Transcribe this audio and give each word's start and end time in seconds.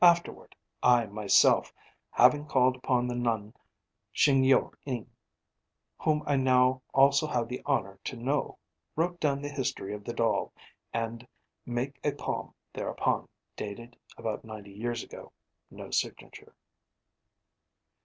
'Afterward, 0.03 0.55
I 0.81 1.05
myself, 1.05 1.71
having 2.09 2.47
called 2.47 2.75
upon 2.75 3.07
the 3.07 3.13
Nun 3.13 3.53
Shingyo 4.11 4.73
in, 4.83 5.07
whom 5.99 6.23
I 6.25 6.37
now 6.37 6.81
also 6.91 7.27
have 7.27 7.47
the 7.47 7.61
honour 7.67 7.99
to 8.05 8.15
know, 8.15 8.57
wrote 8.95 9.19
down 9.19 9.43
the 9.43 9.49
history 9.49 9.93
of 9.93 10.03
the 10.03 10.13
doll, 10.13 10.53
and 10.91 11.27
make 11.67 11.99
a 12.03 12.13
poem 12.13 12.55
thereupon.' 12.73 13.29
(Dated 13.55 13.95
about 14.17 14.43
ninety 14.43 14.71
years 14.71 15.03
ago: 15.03 15.33
no 15.69 15.91
signature.) 15.91 16.55